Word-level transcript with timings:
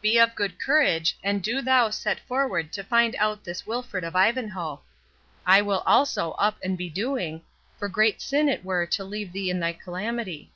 Be 0.00 0.16
of 0.16 0.34
good 0.34 0.58
courage, 0.58 1.18
and 1.22 1.42
do 1.42 1.60
thou 1.60 1.90
set 1.90 2.18
forward 2.20 2.72
to 2.72 2.82
find 2.82 3.14
out 3.16 3.44
this 3.44 3.66
Wilfred 3.66 4.04
of 4.04 4.16
Ivanhoe. 4.16 4.80
I 5.44 5.60
will 5.60 5.82
also 5.84 6.30
up 6.38 6.56
and 6.64 6.78
be 6.78 6.88
doing, 6.88 7.42
for 7.78 7.86
great 7.90 8.22
sin 8.22 8.48
it 8.48 8.64
were 8.64 8.86
to 8.86 9.04
leave 9.04 9.32
thee 9.32 9.50
in 9.50 9.60
thy 9.60 9.74
calamity. 9.74 10.50